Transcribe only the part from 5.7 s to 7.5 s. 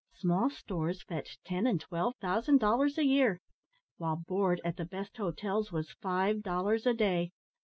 was five dollars a day.